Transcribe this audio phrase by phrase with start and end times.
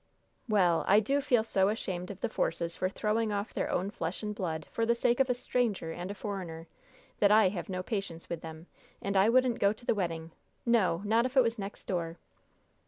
[0.49, 4.23] "Well, I do feel so ashamed of the Forces for throwing off their own flesh
[4.23, 6.65] and blood for the sake of a stranger and a foreigner,
[7.19, 8.65] that I have no patience with them;
[8.99, 10.31] and I wouldn't go to the wedding,
[10.65, 12.17] no, not if it was next door!"